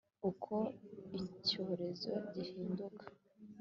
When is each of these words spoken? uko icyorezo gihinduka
uko 0.29 0.55
icyorezo 1.19 2.11
gihinduka 2.33 3.05